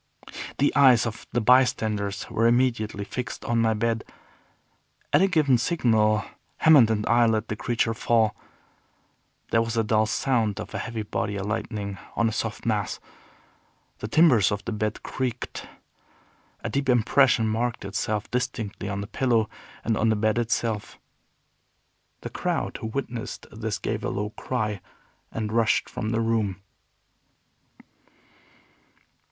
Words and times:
The 0.57 0.75
eyes 0.75 1.05
of 1.05 1.27
the 1.31 1.41
bystanders 1.41 2.27
were 2.27 2.47
immediately 2.47 3.03
fixed 3.03 3.45
on 3.45 3.61
my 3.61 3.75
bed. 3.75 4.03
At 5.13 5.21
a 5.21 5.27
given 5.27 5.59
signal 5.59 6.25
Hammond 6.57 6.89
and 6.89 7.05
I 7.05 7.27
let 7.27 7.49
the 7.49 7.55
creature 7.55 7.93
fall. 7.93 8.35
There 9.51 9.61
was 9.61 9.77
a 9.77 9.83
dull 9.83 10.07
sound 10.07 10.59
of 10.59 10.73
a 10.73 10.79
heavy 10.79 11.03
body 11.03 11.35
alighting 11.35 11.99
on 12.15 12.27
a 12.27 12.31
soft 12.31 12.65
mass. 12.65 12.99
The 13.99 14.07
timbers 14.07 14.51
of 14.51 14.65
the 14.65 14.71
bed 14.71 15.03
creaked. 15.03 15.67
A 16.63 16.69
deep 16.71 16.89
impression 16.89 17.47
marked 17.47 17.85
itself 17.85 18.27
distinctly 18.31 18.89
on 18.89 19.01
the 19.01 19.05
pillow, 19.05 19.51
and 19.83 19.95
on 19.95 20.09
the 20.09 20.15
bed 20.15 20.39
itself. 20.39 20.97
The 22.21 22.31
crowd 22.31 22.77
who 22.77 22.87
witnessed 22.87 23.45
this 23.51 23.77
gave 23.77 24.03
a 24.03 24.09
low 24.09 24.31
cry, 24.31 24.81
and 25.31 25.51
rushed 25.53 25.87
from 25.87 26.09
the 26.09 26.21
room. 26.21 26.59